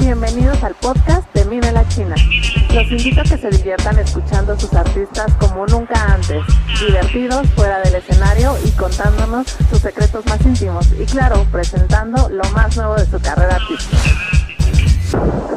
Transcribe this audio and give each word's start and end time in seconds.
Bienvenidos 0.00 0.60
al 0.64 0.74
podcast 0.74 1.32
de 1.34 1.44
Mime 1.44 1.70
la 1.70 1.86
China. 1.88 2.16
Los 2.74 2.90
invito 2.90 3.20
a 3.20 3.22
que 3.22 3.38
se 3.38 3.48
diviertan 3.48 3.96
escuchando 3.96 4.54
a 4.54 4.58
sus 4.58 4.72
artistas 4.74 5.32
como 5.38 5.64
nunca 5.66 6.14
antes, 6.14 6.42
divertidos 6.80 7.48
fuera 7.54 7.80
del 7.82 7.94
escenario 7.94 8.56
y 8.64 8.70
contándonos 8.72 9.46
sus 9.70 9.78
secretos 9.78 10.26
más 10.26 10.40
íntimos 10.44 10.88
y 10.98 11.04
claro, 11.06 11.46
presentando 11.52 12.28
lo 12.28 12.42
más 12.50 12.76
nuevo 12.76 12.96
de 12.96 13.06
su 13.06 13.20
carrera 13.20 13.54
artística. 13.54 14.02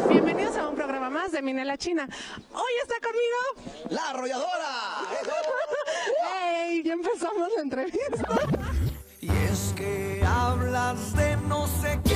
Bienvenidos 0.07 0.55
a 0.57 0.67
un 0.69 0.75
programa 0.75 1.09
más 1.09 1.31
de 1.31 1.41
Minela 1.41 1.75
China. 1.77 2.07
Hoy 2.51 2.73
está 2.83 2.95
conmigo. 3.01 3.89
¡La 3.89 4.11
arrolladora! 4.11 5.01
¡Ey! 6.67 6.83
Ya 6.83 6.93
empezamos 6.93 7.49
la 7.55 7.63
entrevista. 7.63 8.27
Y 9.19 9.29
es 9.29 9.73
que 9.75 10.23
hablas 10.27 11.15
de 11.15 11.37
no 11.47 11.65
sé 11.81 11.99
quién, 12.03 12.14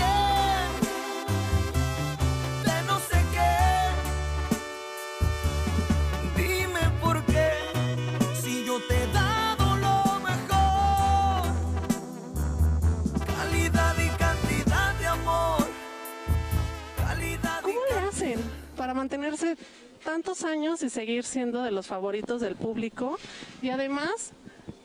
para 18.89 18.93
mantenerse 18.93 19.57
tantos 20.03 20.43
años 20.43 20.81
y 20.83 20.89
seguir 20.89 21.23
siendo 21.23 21.61
de 21.63 21.69
los 21.69 21.85
favoritos 21.85 22.39
del 22.41 22.55
público 22.55 23.19
y 23.61 23.69
además 23.69 24.31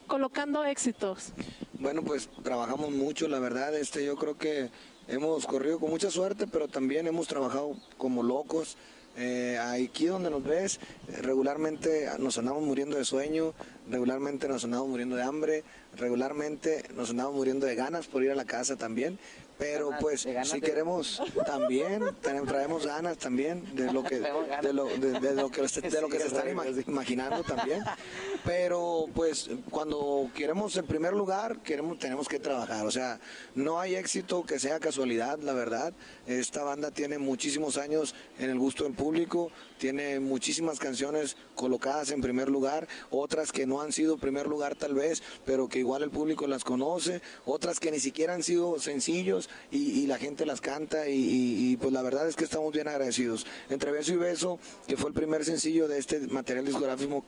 colocando 0.06 0.64
éxitos? 0.64 1.32
Bueno, 1.74 2.02
pues 2.02 2.28
trabajamos 2.42 2.90
mucho, 2.90 3.28
la 3.28 3.38
verdad, 3.38 3.74
este 3.74 4.04
yo 4.04 4.16
creo 4.16 4.36
que 4.36 4.68
hemos 5.06 5.46
corrido 5.46 5.78
con 5.78 5.90
mucha 5.90 6.10
suerte, 6.10 6.46
pero 6.46 6.66
también 6.66 7.06
hemos 7.06 7.28
trabajado 7.28 7.76
como 7.96 8.22
locos. 8.22 8.76
Eh, 9.16 9.58
aquí 9.62 10.06
donde 10.06 10.28
nos 10.30 10.42
ves, 10.42 10.80
regularmente 11.22 12.08
nos 12.18 12.36
andamos 12.38 12.62
muriendo 12.62 12.96
de 12.96 13.04
sueño, 13.04 13.54
regularmente 13.88 14.48
nos 14.48 14.64
andamos 14.64 14.88
muriendo 14.88 15.14
de 15.16 15.22
hambre, 15.22 15.62
regularmente 15.96 16.84
nos 16.94 17.10
andamos 17.10 17.34
muriendo 17.34 17.66
de 17.66 17.74
ganas 17.76 18.06
por 18.06 18.22
ir 18.24 18.30
a 18.30 18.34
la 18.34 18.44
casa 18.44 18.76
también. 18.76 19.18
Pero 19.56 19.90
pues 20.00 20.26
si 20.42 20.60
queremos 20.60 21.22
también, 21.46 22.02
tenemos- 22.22 22.48
traemos 22.48 22.84
ganas 22.86 23.16
también 23.18 23.62
de 23.76 23.92
lo 23.92 24.02
que 24.02 24.18
de 24.62 24.72
lo, 24.72 24.86
de- 24.86 25.20
de 25.20 25.34
lo 25.36 25.48
que, 25.48 25.68
se- 25.68 25.80
de 25.80 26.00
lo 26.00 26.08
que 26.08 26.18
se 26.18 26.26
están 26.26 26.48
ima- 26.48 26.64
imaginando 26.88 27.42
también. 27.44 27.80
Pero 28.44 29.06
pues 29.14 29.48
cuando 29.70 30.30
queremos 30.34 30.76
el 30.76 30.84
primer 30.84 31.14
lugar, 31.14 31.62
queremos 31.62 31.98
tenemos 31.98 32.28
que 32.28 32.38
trabajar. 32.38 32.84
O 32.84 32.90
sea, 32.90 33.18
no 33.54 33.80
hay 33.80 33.94
éxito 33.94 34.44
que 34.44 34.58
sea 34.58 34.78
casualidad, 34.80 35.38
la 35.38 35.54
verdad. 35.54 35.94
Esta 36.26 36.62
banda 36.62 36.90
tiene 36.90 37.16
muchísimos 37.16 37.78
años 37.78 38.14
en 38.38 38.50
el 38.50 38.58
gusto 38.58 38.84
del 38.84 38.92
público, 38.92 39.50
tiene 39.78 40.20
muchísimas 40.20 40.78
canciones 40.78 41.36
colocadas 41.54 42.10
en 42.10 42.20
primer 42.20 42.50
lugar, 42.50 42.86
otras 43.10 43.50
que 43.50 43.66
no 43.66 43.80
han 43.80 43.92
sido 43.92 44.18
primer 44.18 44.46
lugar 44.46 44.74
tal 44.74 44.94
vez, 44.94 45.22
pero 45.46 45.68
que 45.68 45.78
igual 45.78 46.02
el 46.02 46.10
público 46.10 46.46
las 46.46 46.64
conoce, 46.64 47.22
otras 47.46 47.80
que 47.80 47.90
ni 47.90 48.00
siquiera 48.00 48.34
han 48.34 48.42
sido 48.42 48.78
sencillos 48.78 49.48
y, 49.70 50.04
la 50.04 50.18
gente 50.18 50.44
las 50.44 50.60
canta 50.60 51.08
y, 51.08 51.78
pues 51.80 51.92
la 51.92 52.02
verdad 52.02 52.28
es 52.28 52.36
que 52.36 52.44
estamos 52.44 52.72
bien 52.74 52.88
agradecidos. 52.88 53.46
Entre 53.70 53.90
Beso 53.90 54.12
y 54.12 54.16
Beso, 54.16 54.58
que 54.86 54.98
fue 54.98 55.08
el 55.08 55.14
primer 55.14 55.46
sencillo 55.46 55.88
de 55.88 55.98
este 55.98 56.20
material 56.28 56.66
discográfico 56.66 57.24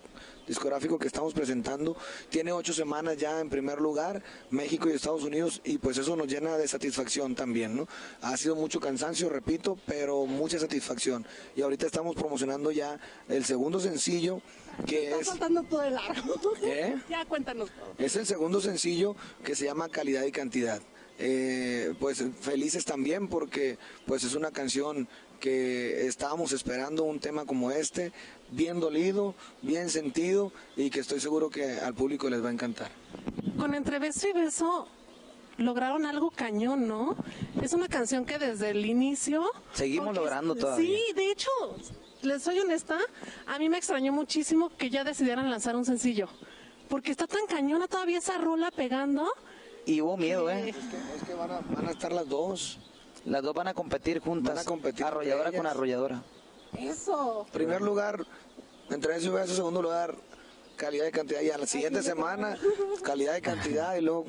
discográfico 0.46 0.98
que 0.98 1.05
estamos 1.06 1.34
presentando. 1.34 1.96
Tiene 2.28 2.52
ocho 2.52 2.72
semanas 2.72 3.16
ya 3.16 3.40
en 3.40 3.48
primer 3.48 3.80
lugar, 3.80 4.22
México 4.50 4.88
y 4.88 4.92
Estados 4.92 5.24
Unidos, 5.24 5.60
y 5.64 5.78
pues 5.78 5.98
eso 5.98 6.16
nos 6.16 6.26
llena 6.26 6.56
de 6.56 6.68
satisfacción 6.68 7.34
también, 7.34 7.76
¿no? 7.76 7.88
Ha 8.22 8.36
sido 8.36 8.56
mucho 8.56 8.80
cansancio, 8.80 9.28
repito, 9.28 9.78
pero 9.86 10.26
mucha 10.26 10.58
satisfacción. 10.58 11.26
Y 11.54 11.62
ahorita 11.62 11.86
estamos 11.86 12.14
promocionando 12.14 12.70
ya 12.70 12.98
el 13.28 13.44
segundo 13.44 13.80
sencillo, 13.80 14.40
que 14.86 15.06
Está 15.06 15.20
es... 15.20 15.28
faltando 15.28 15.62
todo 15.62 15.82
el 15.82 15.94
largo. 15.94 16.34
¿Eh? 16.62 16.96
Ya 17.08 17.24
cuéntanos 17.24 17.70
todo. 17.70 17.94
Es 17.98 18.16
el 18.16 18.26
segundo 18.26 18.60
sencillo 18.60 19.16
que 19.44 19.54
se 19.54 19.64
llama 19.64 19.88
Calidad 19.88 20.24
y 20.24 20.32
Cantidad. 20.32 20.80
Eh, 21.18 21.94
pues 21.98 22.22
felices 22.40 22.84
también 22.84 23.28
porque 23.28 23.78
pues 24.06 24.22
es 24.24 24.34
una 24.34 24.50
canción 24.50 25.08
que 25.40 26.06
estábamos 26.06 26.52
esperando 26.52 27.04
un 27.04 27.20
tema 27.20 27.44
como 27.44 27.70
este, 27.70 28.12
bien 28.50 28.80
dolido, 28.80 29.34
bien 29.62 29.88
sentido 29.88 30.52
y 30.76 30.90
que 30.90 31.00
estoy 31.00 31.20
seguro 31.20 31.48
que 31.50 31.78
al 31.80 31.94
público 31.94 32.28
les 32.28 32.44
va 32.44 32.48
a 32.48 32.52
encantar. 32.52 32.90
Con 33.58 33.74
Entre 33.74 33.98
Beso 33.98 34.28
y 34.28 34.32
Beso 34.32 34.88
lograron 35.58 36.04
algo 36.04 36.30
cañón, 36.30 36.86
¿no? 36.86 37.16
Es 37.62 37.72
una 37.72 37.88
canción 37.88 38.26
que 38.26 38.38
desde 38.38 38.70
el 38.70 38.84
inicio... 38.84 39.44
Seguimos 39.72 40.08
porque- 40.08 40.20
logrando 40.20 40.54
todavía. 40.54 40.86
Sí, 40.86 41.12
de 41.14 41.30
hecho, 41.30 41.50
les 42.22 42.42
soy 42.42 42.58
honesta, 42.58 42.98
a 43.46 43.58
mí 43.58 43.68
me 43.70 43.78
extrañó 43.78 44.12
muchísimo 44.12 44.70
que 44.76 44.90
ya 44.90 45.02
decidieran 45.04 45.50
lanzar 45.50 45.76
un 45.76 45.84
sencillo. 45.86 46.28
Porque 46.88 47.10
está 47.10 47.26
tan 47.26 47.46
cañona 47.46 47.88
todavía 47.88 48.18
esa 48.18 48.38
rola 48.38 48.70
pegando. 48.70 49.26
Y 49.86 50.00
hubo 50.00 50.16
miedo, 50.16 50.50
¿eh? 50.50 50.70
Es 50.70 51.22
que 51.22 51.34
van 51.34 51.50
a, 51.50 51.60
van 51.60 51.86
a 51.86 51.92
estar 51.92 52.12
las 52.12 52.28
dos. 52.28 52.78
Las 53.24 53.42
dos 53.42 53.54
van 53.54 53.68
a 53.68 53.74
competir 53.74 54.18
juntas. 54.18 54.56
Van 54.56 54.62
a 54.62 54.66
competir 54.66 55.04
Arrolladora 55.04 55.52
con 55.52 55.66
arrolladora. 55.66 56.22
Eso. 56.76 57.46
Primer 57.52 57.80
lugar, 57.80 58.26
entre 58.90 59.16
ese 59.16 59.28
y 59.28 59.30
beso, 59.30 59.54
segundo 59.54 59.80
lugar, 59.80 60.14
calidad 60.76 61.06
y 61.06 61.12
cantidad. 61.12 61.40
Y 61.40 61.50
a 61.50 61.58
la 61.58 61.66
siguiente 61.66 62.02
semana, 62.02 62.58
calidad 63.04 63.36
y 63.36 63.40
cantidad 63.40 63.96
y 63.96 64.00
luego 64.00 64.26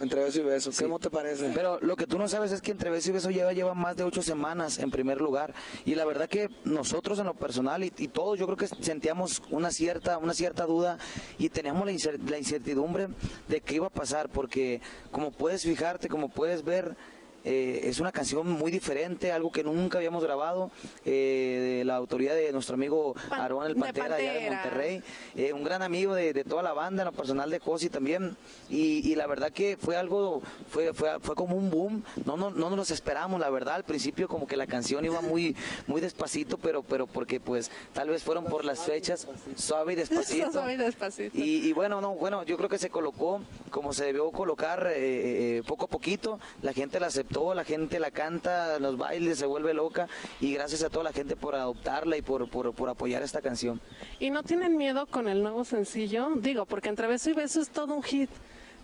entre 0.00 0.22
beso 0.22 0.40
y 0.40 0.44
beso. 0.44 0.70
¿Cómo 0.80 0.98
te 0.98 1.10
parece? 1.10 1.50
Pero 1.54 1.78
lo 1.80 1.96
que 1.96 2.06
tú 2.06 2.18
no 2.18 2.28
sabes 2.28 2.52
es 2.52 2.60
que 2.62 2.70
Entre 2.70 2.90
Beso 2.90 3.10
y 3.10 3.12
Beso 3.14 3.30
lleva, 3.30 3.52
lleva 3.52 3.74
más 3.74 3.96
de 3.96 4.04
ocho 4.04 4.22
semanas 4.22 4.78
en 4.78 4.90
primer 4.90 5.20
lugar. 5.20 5.54
Y 5.84 5.94
la 5.94 6.04
verdad 6.04 6.28
que 6.28 6.48
nosotros 6.64 7.18
en 7.18 7.26
lo 7.26 7.34
personal 7.34 7.82
y, 7.84 7.92
y 7.98 8.08
todos 8.08 8.38
yo 8.38 8.46
creo 8.46 8.56
que 8.56 8.68
sentíamos 8.68 9.42
una 9.50 9.70
cierta, 9.70 10.18
una 10.18 10.34
cierta 10.34 10.66
duda 10.66 10.98
y 11.38 11.48
teníamos 11.48 11.86
la, 11.86 11.92
incer- 11.92 12.20
la 12.28 12.38
incertidumbre 12.38 13.08
de 13.48 13.60
qué 13.60 13.76
iba 13.76 13.86
a 13.86 13.90
pasar. 13.90 14.28
Porque 14.28 14.80
como 15.10 15.30
puedes 15.32 15.62
fijarte, 15.62 16.08
como 16.08 16.28
puedes 16.28 16.62
ver, 16.64 16.96
eh, 17.44 17.80
es 17.84 18.00
una 18.00 18.12
canción 18.12 18.48
muy 18.50 18.70
diferente, 18.70 19.32
algo 19.32 19.50
que 19.52 19.64
nunca 19.64 19.98
habíamos 19.98 20.22
grabado, 20.22 20.70
eh, 21.04 21.76
de 21.78 21.84
la 21.84 21.96
autoría 21.96 22.34
de 22.34 22.52
nuestro 22.52 22.74
amigo 22.74 23.14
Aarón 23.30 23.66
el 23.66 23.74
de 23.74 23.80
Pantera, 23.80 24.16
allá 24.16 24.16
de 24.16 24.38
Pantera. 24.40 24.54
Monterrey. 24.62 25.02
eh, 25.36 25.52
un 25.52 25.64
gran 25.64 25.82
amigo 25.82 26.14
de, 26.14 26.32
de 26.32 26.44
toda 26.44 26.62
la 26.62 26.72
banda, 26.72 27.02
en 27.02 27.06
lo 27.06 27.12
personal 27.12 27.50
de 27.50 27.58
Josi 27.58 27.88
también, 27.90 28.36
y, 28.68 29.10
y 29.10 29.14
la 29.14 29.26
verdad 29.26 29.52
que 29.52 29.76
fue 29.76 29.96
algo, 29.96 30.42
fue, 30.70 30.92
fue, 30.92 31.18
fue 31.20 31.34
como 31.34 31.56
un 31.56 31.70
boom, 31.70 32.02
no, 32.24 32.36
no, 32.36 32.50
no 32.50 32.70
nos 32.70 32.78
los 32.78 32.90
esperamos, 32.90 33.40
la 33.40 33.50
verdad, 33.50 33.74
al 33.76 33.84
principio 33.84 34.28
como 34.28 34.46
que 34.46 34.56
la 34.56 34.66
canción 34.66 35.04
iba 35.04 35.20
muy, 35.20 35.54
muy 35.86 36.00
despacito, 36.00 36.58
pero, 36.58 36.82
pero 36.82 37.06
porque 37.06 37.40
pues 37.40 37.70
tal 37.92 38.08
vez 38.10 38.22
fueron 38.22 38.44
por 38.44 38.64
las 38.64 38.80
fechas, 38.80 39.26
suave 39.56 39.92
y 39.92 39.96
despacito. 39.96 40.52
Suave 40.52 40.74
y 40.74 40.76
despacito. 40.76 41.36
Y, 41.38 41.68
y 41.68 41.72
bueno, 41.72 42.00
no, 42.00 42.14
bueno, 42.14 42.42
yo 42.42 42.56
creo 42.56 42.68
que 42.68 42.78
se 42.78 42.90
colocó 42.90 43.40
como 43.70 43.92
se 43.92 44.06
debió 44.06 44.30
colocar 44.30 44.86
eh, 44.86 45.58
eh, 45.58 45.62
poco 45.66 45.84
a 45.84 45.88
poquito. 45.88 46.38
La 46.62 46.72
gente 46.72 46.98
la 46.98 47.08
aceptó, 47.08 47.27
la 47.54 47.64
gente 47.64 47.98
la 47.98 48.10
canta, 48.10 48.76
en 48.76 48.82
los 48.82 48.96
bailes 48.96 49.38
se 49.38 49.46
vuelve 49.46 49.74
loca. 49.74 50.08
Y 50.40 50.54
gracias 50.54 50.82
a 50.82 50.90
toda 50.90 51.04
la 51.04 51.12
gente 51.12 51.36
por 51.36 51.54
adoptarla 51.54 52.16
y 52.16 52.22
por, 52.22 52.48
por, 52.48 52.72
por 52.74 52.88
apoyar 52.88 53.22
esta 53.22 53.40
canción. 53.40 53.80
¿Y 54.18 54.30
no 54.30 54.42
tienen 54.42 54.76
miedo 54.76 55.06
con 55.06 55.28
el 55.28 55.42
nuevo 55.42 55.64
sencillo? 55.64 56.30
Digo, 56.36 56.66
porque 56.66 56.88
Entre 56.88 57.06
Beso 57.06 57.30
y 57.30 57.34
Beso 57.34 57.60
es 57.60 57.70
todo 57.70 57.94
un 57.94 58.02
hit. 58.02 58.30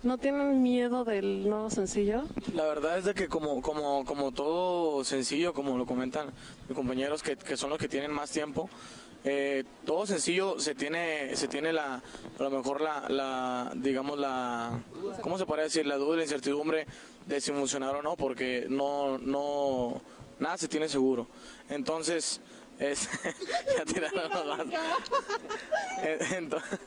¿No 0.02 0.18
tienen 0.18 0.62
miedo 0.62 1.04
del 1.04 1.48
nuevo 1.48 1.70
sencillo? 1.70 2.24
La 2.54 2.66
verdad 2.66 2.98
es 2.98 3.06
de 3.06 3.14
que 3.14 3.26
como, 3.26 3.62
como, 3.62 4.04
como 4.04 4.32
todo 4.32 5.02
sencillo, 5.02 5.54
como 5.54 5.78
lo 5.78 5.86
comentan 5.86 6.26
mis 6.68 6.76
compañeros 6.76 7.22
que, 7.22 7.36
que 7.36 7.56
son 7.56 7.70
los 7.70 7.78
que 7.78 7.88
tienen 7.88 8.10
más 8.12 8.30
tiempo, 8.30 8.68
eh, 9.26 9.64
todo 9.86 10.06
sencillo 10.06 10.60
se 10.60 10.74
tiene, 10.74 11.34
se 11.34 11.48
tiene 11.48 11.72
la, 11.72 11.94
a 11.94 12.42
lo 12.42 12.50
mejor 12.50 12.82
la, 12.82 13.08
la, 13.08 13.72
digamos 13.74 14.18
la, 14.18 14.78
¿cómo 15.22 15.38
se 15.38 15.46
puede 15.46 15.62
decir? 15.62 15.86
La 15.86 15.96
duda 15.96 16.12
y 16.12 16.16
la 16.18 16.22
incertidumbre 16.24 16.86
de 17.26 17.40
si 17.40 17.52
funcionará 17.52 17.98
o 17.98 18.02
no, 18.02 18.16
porque 18.16 18.66
no, 18.68 19.18
no, 19.18 20.00
nada 20.38 20.56
se 20.58 20.68
tiene 20.68 20.88
seguro. 20.88 21.26
Entonces, 21.68 22.40
es, 22.78 23.08
ya 23.78 23.84
tiraron 23.84 24.30
los 24.30 24.46
vasos. 24.46 24.74
Eh, 26.02 26.18
Entonces, 26.36 26.78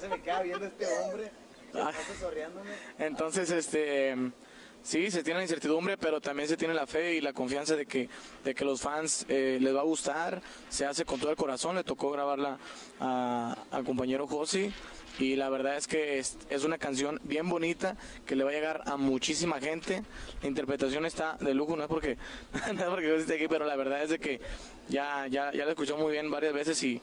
se 0.00 0.08
me 0.08 0.20
queda 0.22 0.42
viendo 0.42 0.66
este 0.66 0.86
hombre. 0.86 1.30
Ah. 1.74 1.92
Entonces, 2.98 3.50
este, 3.50 4.16
sí, 4.82 5.10
se 5.10 5.22
tiene 5.22 5.38
la 5.38 5.44
incertidumbre, 5.44 5.96
pero 5.96 6.20
también 6.20 6.48
se 6.48 6.56
tiene 6.56 6.74
la 6.74 6.86
fe 6.86 7.14
y 7.14 7.20
la 7.20 7.32
confianza 7.32 7.76
de 7.76 7.86
que, 7.86 8.08
de 8.44 8.54
que 8.54 8.64
los 8.64 8.80
fans 8.80 9.26
eh, 9.28 9.58
les 9.60 9.74
va 9.74 9.80
a 9.80 9.84
gustar. 9.84 10.42
Se 10.68 10.84
hace 10.84 11.04
con 11.04 11.20
todo 11.20 11.30
el 11.30 11.36
corazón. 11.36 11.76
Le 11.76 11.84
tocó 11.84 12.10
grabarla 12.10 12.58
al 13.00 13.84
compañero 13.84 14.26
Josi. 14.26 14.72
Y 15.18 15.34
la 15.34 15.48
verdad 15.48 15.76
es 15.76 15.88
que 15.88 16.18
es, 16.18 16.64
una 16.64 16.78
canción 16.78 17.20
bien 17.24 17.48
bonita 17.48 17.96
que 18.24 18.36
le 18.36 18.44
va 18.44 18.50
a 18.50 18.52
llegar 18.52 18.82
a 18.86 18.96
muchísima 18.96 19.58
gente. 19.60 20.04
La 20.42 20.48
interpretación 20.48 21.04
está 21.06 21.36
de 21.40 21.54
lujo, 21.54 21.76
no 21.76 21.82
es 21.82 21.88
porque, 21.88 22.16
no 22.74 22.80
es 22.80 22.88
porque 22.88 23.08
Josi 23.08 23.22
esté 23.22 23.34
aquí, 23.34 23.48
pero 23.48 23.66
la 23.66 23.74
verdad 23.74 24.02
es 24.02 24.10
de 24.10 24.20
que 24.20 24.40
ya, 24.88 25.26
ya, 25.26 25.52
ya 25.52 25.64
la 25.64 25.72
escuchó 25.72 25.96
muy 25.96 26.12
bien 26.12 26.30
varias 26.30 26.52
veces 26.52 26.80
y, 26.84 27.02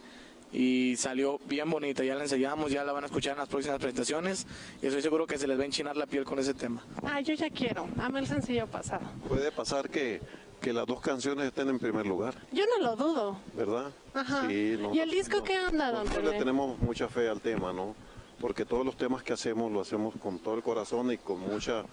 y 0.55 0.95
salió 0.95 1.37
bien 1.49 1.69
bonita. 1.69 2.03
Ya 2.03 2.15
la 2.15 2.23
ensayamos, 2.23 2.71
ya 2.71 2.85
la 2.85 2.93
van 2.93 3.03
a 3.03 3.07
escuchar 3.07 3.33
en 3.33 3.39
las 3.39 3.49
próximas 3.49 3.77
presentaciones 3.77 4.47
y 4.81 4.87
estoy 4.87 5.01
seguro 5.01 5.27
que 5.27 5.37
se 5.37 5.47
les 5.47 5.57
va 5.59 5.63
a 5.63 5.65
enchinar 5.65 5.97
la 5.97 6.05
piel 6.05 6.23
con 6.23 6.39
ese 6.39 6.53
tema. 6.53 6.81
Ah, 7.03 7.19
yo 7.19 7.33
ya 7.33 7.49
quiero. 7.49 7.87
Amo 7.99 8.19
el 8.19 8.27
sencillo 8.27 8.65
pasado. 8.65 9.05
Puede 9.27 9.51
pasar 9.51 9.89
que, 9.89 10.21
que 10.61 10.71
las 10.71 10.85
dos 10.85 11.01
canciones 11.01 11.47
estén 11.47 11.67
en 11.67 11.77
primer 11.77 12.05
lugar, 12.05 12.35
Yo 12.53 12.63
no 12.65 12.85
lo 12.85 12.95
dudo. 12.95 13.37
¿verdad? 13.53 13.91
Ajá. 14.13 14.47
Sí, 14.47 14.77
¿Y 14.93 14.99
el 14.99 15.11
disco 15.11 15.43
qué 15.43 15.59
onda, 15.59 15.91
don 15.91 16.05
Nosotros 16.05 16.31
le 16.31 16.39
tenemos 16.39 16.79
mucha 16.79 17.09
fe 17.09 17.27
al 17.27 17.41
tema, 17.41 17.73
¿no? 17.73 17.93
Porque 18.39 18.63
todos 18.63 18.85
los 18.85 18.95
temas 18.95 19.23
que 19.23 19.33
hacemos 19.33 19.71
lo 19.71 19.81
hacemos 19.81 20.13
con 20.15 20.39
todo 20.39 20.55
el 20.55 20.63
corazón 20.63 21.11
y 21.11 21.17
con 21.17 21.39
mucha, 21.39 21.83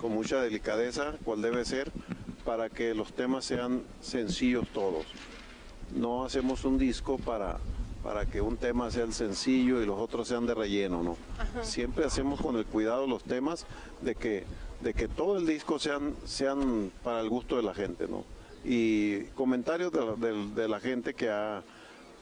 con 0.00 0.12
mucha 0.12 0.40
delicadeza, 0.42 1.14
cual 1.24 1.40
debe 1.40 1.64
ser, 1.64 1.92
para 2.44 2.68
que 2.68 2.94
los 2.94 3.12
temas 3.12 3.44
sean 3.44 3.84
sencillos 4.00 4.66
todos. 4.72 5.06
No 5.94 6.24
hacemos 6.24 6.64
un 6.64 6.78
disco 6.78 7.18
para, 7.18 7.58
para 8.08 8.24
que 8.24 8.40
un 8.40 8.56
tema 8.56 8.90
sea 8.90 9.04
el 9.04 9.12
sencillo 9.12 9.82
y 9.82 9.84
los 9.86 9.98
otros 9.98 10.26
sean 10.28 10.46
de 10.46 10.54
relleno, 10.54 11.02
¿no? 11.02 11.16
Siempre 11.62 12.06
hacemos 12.06 12.40
con 12.40 12.56
el 12.56 12.64
cuidado 12.64 13.06
los 13.06 13.22
temas 13.22 13.66
de 14.00 14.14
que, 14.14 14.44
de 14.80 14.94
que 14.94 15.08
todo 15.08 15.36
el 15.36 15.46
disco 15.46 15.78
sean, 15.78 16.14
sean 16.24 16.90
para 17.04 17.20
el 17.20 17.28
gusto 17.28 17.58
de 17.58 17.64
la 17.64 17.74
gente, 17.74 18.08
¿no? 18.08 18.24
Y 18.64 19.24
comentarios 19.34 19.92
de 19.92 20.00
la, 20.06 20.12
de- 20.14 20.48
de 20.54 20.68
la 20.68 20.80
gente 20.80 21.12
que 21.12 21.28
ha, 21.28 21.62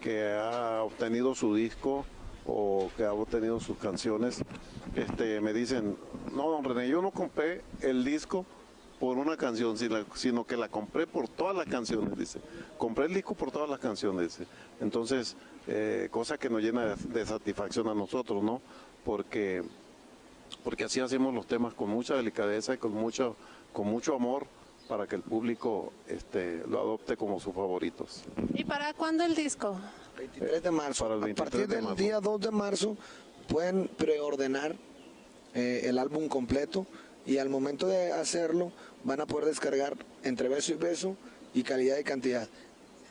que 0.00 0.32
ha 0.34 0.82
obtenido 0.82 1.36
su 1.36 1.54
disco 1.54 2.04
o 2.46 2.90
que 2.96 3.04
ha 3.04 3.12
obtenido 3.12 3.60
sus 3.60 3.78
canciones, 3.78 4.42
este, 4.96 5.40
me 5.40 5.52
dicen, 5.52 5.96
no, 6.34 6.50
don 6.50 6.64
René, 6.64 6.88
yo 6.88 7.00
no 7.00 7.12
compré 7.12 7.62
el 7.80 8.04
disco 8.04 8.44
por 8.98 9.18
una 9.18 9.36
canción, 9.36 9.76
sino, 10.14 10.44
que 10.44 10.56
la 10.56 10.68
compré 10.68 11.06
por 11.06 11.28
todas 11.28 11.54
las 11.54 11.66
canciones, 11.66 12.16
dice. 12.18 12.40
Compré 12.78 13.06
el 13.06 13.14
disco 13.14 13.34
por 13.34 13.50
todas 13.50 13.68
las 13.68 13.78
canciones, 13.78 14.22
dice. 14.22 14.46
Entonces, 14.80 15.36
eh, 15.66 16.08
cosa 16.10 16.38
que 16.38 16.48
nos 16.48 16.62
llena 16.62 16.86
de, 16.86 16.96
de 16.96 17.26
satisfacción 17.26 17.88
a 17.88 17.94
nosotros, 17.94 18.42
¿no? 18.42 18.60
Porque, 19.04 19.62
porque 20.64 20.84
así 20.84 21.00
hacemos 21.00 21.34
los 21.34 21.46
temas 21.46 21.74
con 21.74 21.90
mucha 21.90 22.14
delicadeza 22.14 22.74
y 22.74 22.78
con 22.78 22.92
mucho, 22.92 23.36
con 23.72 23.86
mucho 23.86 24.14
amor 24.14 24.46
para 24.88 25.06
que 25.06 25.16
el 25.16 25.22
público 25.22 25.92
este, 26.06 26.62
lo 26.68 26.80
adopte 26.80 27.16
como 27.16 27.40
sus 27.40 27.54
favoritos. 27.54 28.22
¿Y 28.54 28.64
para 28.64 28.94
cuándo 28.94 29.24
el 29.24 29.34
disco? 29.34 29.78
23 30.16 30.62
de 30.62 30.70
marzo. 30.70 31.04
Para 31.04 31.16
el 31.16 31.22
a 31.22 31.24
23 31.26 31.50
partir 31.50 31.68
de 31.68 31.76
del 31.76 31.84
marzo. 31.84 32.02
día 32.02 32.20
2 32.20 32.40
de 32.40 32.50
marzo 32.50 32.96
pueden 33.48 33.88
preordenar 33.88 34.76
eh, 35.54 35.82
el 35.84 35.98
álbum 35.98 36.28
completo 36.28 36.86
y 37.26 37.38
al 37.38 37.48
momento 37.48 37.86
de 37.88 38.12
hacerlo 38.12 38.72
van 39.04 39.20
a 39.20 39.26
poder 39.26 39.46
descargar 39.46 39.96
entre 40.24 40.48
beso 40.48 40.72
y 40.72 40.76
beso 40.76 41.16
y 41.54 41.62
calidad 41.62 41.98
y 41.98 42.04
cantidad. 42.04 42.48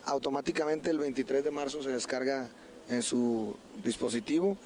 Automáticamente 0.06 0.90
el 0.90 1.00
23 1.00 1.44
de 1.44 1.52
marzo 1.52 1.82
se 1.84 1.90
descarga 1.90 2.50
en 2.90 3.02
su 3.02 3.56
dispositivo, 3.84 4.58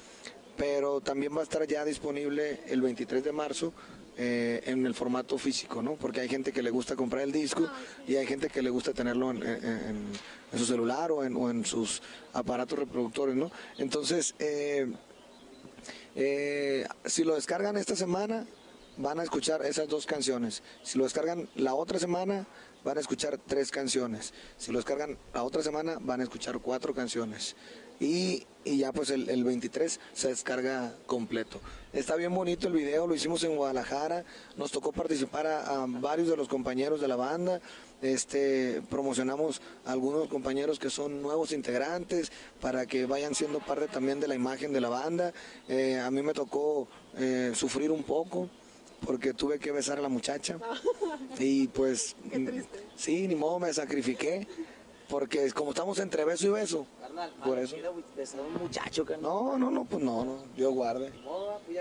pero 0.56 1.00
también 1.00 1.34
va 1.34 1.40
a 1.40 1.44
estar 1.44 1.66
ya 1.66 1.84
disponible 1.84 2.60
el 2.68 2.82
23 2.82 3.24
de 3.24 3.32
marzo 3.32 3.72
eh, 4.18 4.60
en 4.66 4.84
el 4.84 4.94
formato 4.94 5.38
físico, 5.38 5.80
¿no? 5.80 5.94
Porque 5.94 6.20
hay 6.20 6.28
gente 6.28 6.52
que 6.52 6.62
le 6.62 6.70
gusta 6.70 6.94
comprar 6.94 7.22
el 7.22 7.32
disco 7.32 7.70
y 8.06 8.16
hay 8.16 8.26
gente 8.26 8.50
que 8.50 8.60
le 8.60 8.68
gusta 8.68 8.92
tenerlo 8.92 9.30
en, 9.30 9.42
en- 9.42 9.64
en- 9.64 10.06
en 10.52 10.58
su 10.58 10.66
celular 10.66 11.10
o 11.12 11.24
en, 11.24 11.34
o 11.36 11.48
en 11.48 11.64
sus 11.64 12.02
aparatos 12.34 12.78
reproductores, 12.78 13.34
¿no? 13.34 13.50
Entonces, 13.78 14.34
eh, 14.38 14.92
eh, 16.14 16.86
si 17.06 17.24
lo 17.24 17.34
descargan 17.36 17.76
esta 17.76 17.96
semana, 17.96 18.46
van 19.00 19.18
a 19.18 19.22
escuchar 19.22 19.64
esas 19.64 19.88
dos 19.88 20.06
canciones. 20.06 20.62
Si 20.82 20.98
lo 20.98 21.04
descargan 21.04 21.48
la 21.56 21.74
otra 21.74 21.98
semana, 21.98 22.46
van 22.84 22.98
a 22.98 23.00
escuchar 23.00 23.38
tres 23.38 23.70
canciones. 23.70 24.32
Si 24.56 24.72
lo 24.72 24.78
descargan 24.78 25.18
la 25.34 25.42
otra 25.42 25.62
semana, 25.62 25.98
van 26.00 26.20
a 26.20 26.24
escuchar 26.24 26.58
cuatro 26.60 26.94
canciones. 26.94 27.56
Y, 27.98 28.46
y 28.64 28.78
ya 28.78 28.92
pues 28.92 29.10
el, 29.10 29.28
el 29.28 29.44
23 29.44 30.00
se 30.14 30.28
descarga 30.28 30.94
completo. 31.06 31.60
Está 31.92 32.16
bien 32.16 32.34
bonito 32.34 32.66
el 32.66 32.72
video, 32.72 33.06
lo 33.06 33.14
hicimos 33.14 33.42
en 33.44 33.56
Guadalajara, 33.56 34.24
nos 34.56 34.70
tocó 34.70 34.92
participar 34.92 35.46
a, 35.46 35.84
varios 35.86 36.28
de 36.28 36.36
los 36.36 36.48
compañeros 36.48 37.00
de 37.00 37.08
la 37.08 37.16
banda, 37.16 37.60
este, 38.00 38.80
promocionamos 38.88 39.60
a 39.84 39.92
algunos 39.92 40.28
compañeros 40.28 40.78
que 40.78 40.88
son 40.88 41.20
nuevos 41.20 41.52
integrantes 41.52 42.32
para 42.60 42.86
que 42.86 43.04
vayan 43.04 43.34
siendo 43.34 43.58
parte 43.58 43.88
también 43.88 44.20
de 44.20 44.28
la 44.28 44.34
imagen 44.34 44.72
de 44.72 44.80
la 44.80 44.88
banda. 44.88 45.34
Eh, 45.68 45.98
a 45.98 46.10
mí 46.10 46.22
me 46.22 46.32
tocó 46.32 46.88
eh, 47.18 47.52
sufrir 47.54 47.90
un 47.90 48.04
poco 48.04 48.48
porque 49.04 49.32
tuve 49.34 49.58
que 49.58 49.72
besar 49.72 49.98
a 49.98 50.02
la 50.02 50.08
muchacha 50.08 50.58
y 51.38 51.68
pues 51.68 52.16
sí, 52.96 53.26
ni 53.28 53.34
modo 53.34 53.58
me 53.58 53.72
sacrifiqué 53.72 54.46
porque 55.08 55.44
es 55.44 55.52
como 55.52 55.70
estamos 55.70 55.98
entre 55.98 56.24
beso 56.24 56.46
y 56.46 56.50
beso. 56.50 56.86
Por 57.44 57.58
eso. 57.58 57.74
un 57.76 58.62
muchacho, 58.62 59.04
carnal. 59.04 59.22
No, 59.22 59.58
no, 59.58 59.70
no, 59.70 59.84
pues 59.84 60.02
no, 60.02 60.24
no, 60.24 60.44
Dios 60.56 60.72
guarde. 60.72 61.12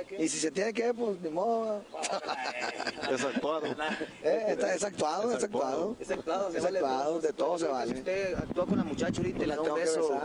pues 0.10 0.20
Y 0.20 0.28
si 0.28 0.40
se 0.40 0.50
tiene 0.50 0.74
que, 0.74 0.92
pues 0.94 1.22
ni 1.22 1.30
modo. 1.30 1.84
Es 3.14 3.24
actuado. 3.24 3.66
Eh, 4.24 4.46
está- 4.50 4.74
es 4.74 4.84
actuado, 4.84 5.32
es 5.38 5.44
actuado. 5.44 5.96
Es 6.00 6.10
actuado, 6.12 6.50
Es 6.50 6.66
actuado, 6.66 7.20
de 7.22 7.34
todo 7.34 7.58
se 7.60 7.66
Si 7.66 7.72
vale. 7.72 7.94
usted 8.00 8.34
actúa 8.36 8.66
con 8.66 8.78
la 8.80 8.84
muchacha 8.84 9.22
ahorita 9.22 9.38
y 9.38 9.42
le 9.42 9.48
La 9.48 9.56
da 9.56 9.62
un 9.62 9.76
beso. 9.76 10.22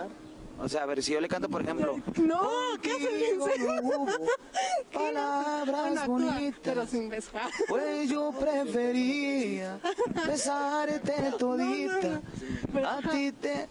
O 0.61 0.69
sea, 0.69 0.85
a 0.85 0.87
ver, 0.87 1.03
si 1.03 1.13
yo 1.13 1.21
le 1.21 1.29
canto, 1.29 1.49
por 1.49 1.63
ejemplo. 1.63 1.97
No, 2.17 2.49
¿qué 2.81 2.93
hace 2.93 3.37
Contigo 3.37 3.75
no 3.83 3.83
hubo 3.83 4.07
palabras 4.93 6.07
bonitas. 6.07 6.61
pero 6.63 6.87
sin 6.87 7.09
besar. 7.09 7.51
Pues 7.69 8.09
yo 8.09 8.33
prefería 8.39 9.79
besarte 10.27 11.33
todita. 11.39 12.21
A 12.87 13.11
ti 13.11 13.33
te. 13.33 13.69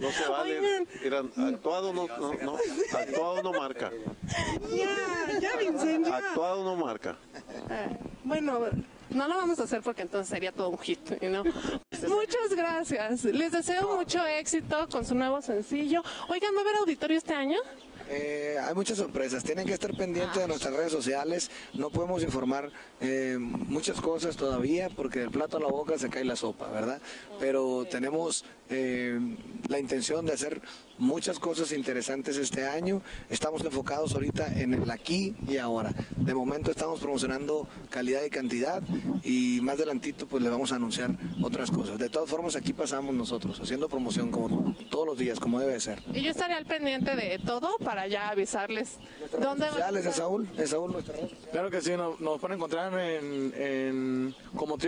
No 0.00 0.10
se 0.10 0.28
vale. 0.28 0.58
Oigan. 0.58 0.88
Mira, 1.02 1.22
actuado 1.48 1.92
no, 1.92 2.06
no, 2.06 2.32
no, 2.42 2.56
actuado 2.98 3.42
no 3.42 3.52
marca. 3.52 3.90
Ya, 4.74 5.38
ya, 5.40 5.56
Vincent, 5.58 6.06
ya. 6.06 6.16
Actuado 6.16 6.64
no 6.64 6.76
marca. 6.76 7.16
Eh, 7.70 7.96
Bueno, 8.24 8.60
no 9.14 9.28
lo 9.28 9.36
vamos 9.36 9.58
a 9.60 9.64
hacer 9.64 9.82
porque 9.82 10.02
entonces 10.02 10.28
sería 10.28 10.52
todo 10.52 10.70
un 10.70 10.78
hit, 10.78 11.20
¿no? 11.22 11.44
Muchas 12.08 12.54
gracias. 12.54 13.24
Les 13.24 13.52
deseo 13.52 13.96
mucho 13.96 14.24
éxito 14.26 14.88
con 14.90 15.04
su 15.04 15.14
nuevo 15.14 15.40
sencillo. 15.40 16.02
Oigan, 16.28 16.54
¿va 16.54 16.58
a 16.58 16.62
haber 16.62 16.76
auditorio 16.76 17.16
este 17.16 17.34
año? 17.34 17.58
Eh, 18.08 18.58
hay 18.60 18.74
muchas 18.74 18.98
sorpresas, 18.98 19.42
tienen 19.42 19.66
que 19.66 19.72
estar 19.72 19.94
pendientes 19.96 20.36
de 20.36 20.46
nuestras 20.46 20.74
redes 20.74 20.92
sociales, 20.92 21.50
no 21.72 21.88
podemos 21.88 22.22
informar 22.22 22.70
eh, 23.00 23.36
muchas 23.38 24.00
cosas 24.00 24.36
todavía 24.36 24.90
porque 24.90 25.20
del 25.20 25.30
plato 25.30 25.56
a 25.56 25.60
la 25.60 25.68
boca 25.68 25.96
se 25.98 26.10
cae 26.10 26.24
la 26.24 26.36
sopa, 26.36 26.68
¿verdad? 26.68 27.00
Pero 27.38 27.86
tenemos 27.90 28.44
eh, 28.72 29.20
la 29.68 29.78
intención 29.78 30.26
de 30.26 30.32
hacer 30.32 30.60
muchas 30.98 31.38
cosas 31.38 31.72
interesantes 31.72 32.36
este 32.36 32.66
año, 32.66 33.02
estamos 33.28 33.64
enfocados 33.64 34.14
ahorita 34.14 34.60
en 34.60 34.74
el 34.74 34.90
aquí 34.90 35.34
y 35.48 35.56
ahora. 35.56 35.92
De 36.16 36.34
momento 36.34 36.70
estamos 36.70 37.00
promocionando 37.00 37.66
calidad 37.90 38.22
y 38.24 38.30
cantidad 38.30 38.82
y 39.24 39.60
más 39.62 39.74
adelantito 39.74 40.26
pues 40.26 40.42
le 40.42 40.48
vamos 40.48 40.72
a 40.72 40.76
anunciar 40.76 41.10
otras 41.42 41.70
cosas. 41.70 41.98
De 41.98 42.08
todas 42.08 42.30
formas 42.30 42.56
aquí 42.56 42.72
pasamos 42.72 43.14
nosotros 43.14 43.60
haciendo 43.60 43.88
promoción 43.88 44.30
como 44.30 44.74
todos 44.90 45.06
los 45.06 45.18
días, 45.18 45.40
como 45.40 45.58
debe 45.60 45.78
ser. 45.80 46.02
Y 46.14 46.22
yo 46.22 46.30
estaré 46.30 46.54
al 46.54 46.66
pendiente 46.66 47.16
de 47.16 47.38
todo 47.44 47.76
para 47.78 48.06
ya 48.06 48.28
avisarles 48.28 48.98
dónde 49.40 49.68
sociales 49.68 50.00
estar. 50.00 50.14
Saúl, 50.14 50.48
de 50.56 50.66
Saúl 50.66 50.92
nuestra 50.92 51.16
red. 51.16 51.28
Claro 51.50 51.70
que 51.70 51.80
sí, 51.80 51.92
nos, 51.96 52.20
nos 52.20 52.38
pueden 52.38 52.58
encontrar 52.58 52.92
en, 52.98 53.52
en 53.56 54.34
como 54.56 54.78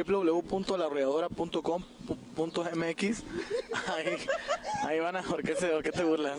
www.larreadora.com.mx. 2.05 3.23
Ahí, 3.95 4.17
ahí 4.87 5.01
van 5.01 5.17
a, 5.17 5.23
¿por 5.23 5.43
qué, 5.43 5.55
se, 5.57 5.67
por 5.69 5.83
qué 5.83 5.91
te 5.93 6.05
burlas? 6.05 6.39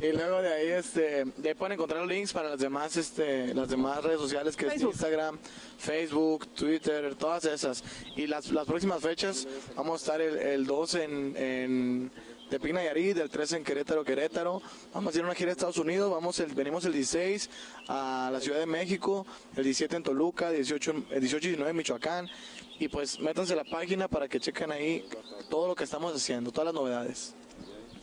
Y 0.00 0.12
luego 0.12 0.40
de 0.42 0.52
ahí, 0.52 0.68
este, 0.68 1.24
de 1.24 1.48
ahí 1.48 1.54
pueden 1.54 1.72
encontrar 1.72 2.06
links 2.06 2.32
para 2.32 2.50
las 2.50 2.58
demás, 2.60 2.96
este, 2.96 3.54
las 3.54 3.68
demás 3.68 4.02
redes 4.02 4.20
sociales 4.20 4.56
que 4.56 4.66
Facebook. 4.66 4.90
es 4.90 4.94
Instagram, 4.96 5.38
Facebook, 5.78 6.46
Twitter, 6.54 7.14
todas 7.16 7.44
esas. 7.44 7.82
Y 8.16 8.26
las, 8.26 8.50
las 8.52 8.66
próximas 8.66 9.00
fechas, 9.02 9.46
vamos 9.76 10.00
a 10.00 10.04
estar 10.04 10.20
el, 10.20 10.36
el 10.38 10.66
2 10.66 10.94
en, 10.96 11.36
en 11.36 12.10
Tepic 12.50 12.72
Nayarit, 12.72 13.16
el 13.18 13.28
3 13.30 13.52
en 13.54 13.64
Querétaro, 13.64 14.04
Querétaro. 14.04 14.62
Vamos 14.94 15.14
a 15.14 15.18
ir 15.18 15.22
a 15.24 15.26
una 15.26 15.34
gira 15.34 15.50
a 15.50 15.52
Estados 15.52 15.78
Unidos, 15.78 16.10
vamos 16.10 16.38
el, 16.40 16.52
venimos 16.54 16.84
el 16.86 16.92
16 16.92 17.50
a 17.88 18.30
la 18.32 18.40
Ciudad 18.40 18.58
de 18.58 18.66
México, 18.66 19.26
el 19.56 19.64
17 19.64 19.96
en 19.96 20.02
Toluca, 20.02 20.50
18, 20.50 20.90
en- 20.92 21.06
el 21.10 21.20
18 21.20 21.46
y 21.46 21.48
19 21.50 21.70
en 21.70 21.76
Michoacán. 21.76 22.28
Y 22.78 22.88
pues 22.88 23.18
métanse 23.18 23.54
a 23.54 23.56
la 23.56 23.64
página 23.64 24.08
para 24.08 24.28
que 24.28 24.38
chequen 24.38 24.70
ahí 24.70 25.04
todo 25.50 25.68
lo 25.68 25.74
que 25.74 25.84
estamos 25.84 26.14
haciendo, 26.14 26.52
todas 26.52 26.66
las 26.66 26.74
novedades. 26.74 27.34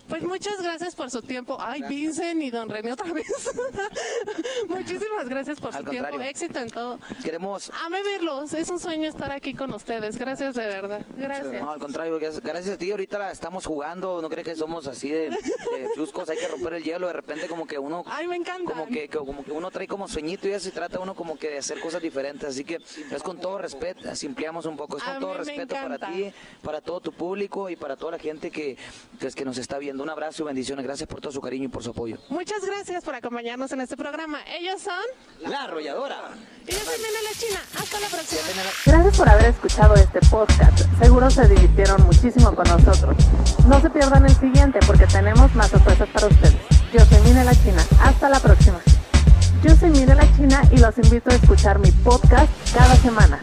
Pues 0.07 0.23
muchas 0.23 0.61
gracias 0.61 0.95
por 0.95 1.09
su 1.09 1.21
tiempo. 1.21 1.57
Ay, 1.59 1.81
Vincent 1.87 2.41
y 2.41 2.51
don 2.51 2.69
René 2.69 2.93
otra 2.93 3.11
vez. 3.11 3.27
Muchísimas 4.67 5.27
gracias 5.27 5.59
por 5.59 5.75
Al 5.75 5.83
su 5.83 5.89
tiempo. 5.89 6.19
Éxito 6.21 6.59
en 6.59 6.69
todo. 6.69 6.99
Queremos. 7.23 7.71
Ame 7.85 8.03
verlos. 8.03 8.53
Es 8.53 8.69
un 8.69 8.79
sueño 8.79 9.09
estar 9.09 9.31
aquí 9.31 9.53
con 9.53 9.73
ustedes. 9.73 10.17
Gracias 10.17 10.55
de 10.55 10.67
verdad. 10.67 11.05
Gracias. 11.17 11.61
No, 11.61 11.71
al 11.71 11.79
contrario, 11.79 12.19
gracias, 12.19 12.43
gracias 12.43 12.75
a 12.75 12.77
ti. 12.77 12.91
Ahorita 12.91 13.17
la 13.17 13.31
estamos 13.31 13.65
jugando. 13.65 14.21
No 14.21 14.29
crees 14.29 14.47
que 14.47 14.55
somos 14.55 14.87
así 14.87 15.09
de, 15.09 15.29
de 15.29 15.89
chuscos. 15.95 16.29
Hay 16.29 16.37
que 16.37 16.47
romper 16.47 16.73
el 16.73 16.83
hielo. 16.83 17.07
De 17.07 17.13
repente, 17.13 17.47
como 17.47 17.65
que 17.65 17.79
uno. 17.79 18.03
Ay, 18.07 18.27
me 18.27 18.35
encanta. 18.35 18.71
Como 18.71 18.87
que, 18.87 19.09
como 19.09 19.43
que 19.43 19.51
uno 19.51 19.71
trae 19.71 19.87
como 19.87 20.07
sueñito 20.07 20.47
y 20.47 20.51
ya 20.51 20.59
se 20.59 20.71
trata 20.71 20.99
uno 20.99 21.15
como 21.15 21.37
que 21.37 21.49
de 21.49 21.57
hacer 21.57 21.79
cosas 21.79 22.01
diferentes. 22.01 22.49
Así 22.49 22.63
que 22.63 22.75
es 22.75 23.23
con 23.23 23.39
todo 23.39 23.57
respeto, 23.57 24.15
simpliamos 24.15 24.65
un 24.65 24.77
poco, 24.77 24.97
es 24.97 25.03
A 25.03 25.13
con 25.13 25.19
todo 25.21 25.33
respeto 25.35 25.75
para 25.75 25.97
ti, 25.97 26.31
para 26.61 26.81
todo 26.81 26.99
tu 26.99 27.11
público 27.11 27.69
y 27.69 27.75
para 27.75 27.95
toda 27.95 28.13
la 28.13 28.19
gente 28.19 28.51
que, 28.51 28.77
pues, 29.19 29.35
que 29.35 29.45
nos 29.45 29.57
está 29.57 29.77
viendo. 29.77 29.94
Viendo. 29.95 30.03
Un 30.03 30.09
abrazo 30.09 30.43
y 30.43 30.45
bendiciones. 30.45 30.85
Gracias 30.85 31.07
por 31.07 31.21
todo 31.21 31.31
su 31.31 31.41
cariño 31.41 31.65
y 31.65 31.67
por 31.67 31.83
su 31.83 31.91
apoyo. 31.91 32.17
Muchas 32.29 32.63
gracias 32.65 33.03
por 33.03 33.15
acompañarnos 33.15 33.71
en 33.71 33.81
este 33.81 33.95
programa. 33.97 34.39
Ellos 34.59 34.81
son... 34.81 34.93
La 35.49 35.63
arrolladora. 35.63 36.31
Y 36.67 36.71
yo 36.71 36.79
soy 36.79 36.97
Nena 36.97 37.21
La 37.23 37.39
China. 37.39 37.59
Hasta 37.77 37.99
la 37.99 38.07
próxima. 38.07 38.41
Gracias 38.85 39.17
por 39.17 39.29
haber 39.29 39.45
escuchado 39.45 39.95
este 39.95 40.19
podcast. 40.29 40.79
Seguro 41.01 41.29
se 41.29 41.47
divirtieron 41.47 42.03
muchísimo 42.03 42.55
con 42.55 42.67
nosotros. 42.67 43.15
No 43.67 43.81
se 43.81 43.89
pierdan 43.89 44.25
el 44.25 44.35
siguiente 44.35 44.79
porque 44.85 45.07
tenemos 45.07 45.53
más 45.55 45.69
sorpresas 45.69 46.09
para 46.09 46.27
ustedes. 46.27 46.55
Yo 46.93 46.99
soy 47.05 47.33
La 47.33 47.55
China. 47.55 47.83
Hasta 48.01 48.29
la 48.29 48.39
próxima. 48.39 48.79
Yo 49.63 49.75
soy 49.75 49.91
La 50.05 50.35
China 50.35 50.61
y 50.71 50.77
los 50.77 50.97
invito 50.97 51.31
a 51.31 51.35
escuchar 51.35 51.79
mi 51.79 51.91
podcast 51.91 52.51
cada 52.73 52.95
semana. 52.95 53.39